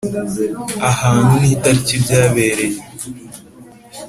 Ahantu 0.89 1.33
n 1.41 1.43
itariki 1.53 1.95
byabereye 2.03 2.77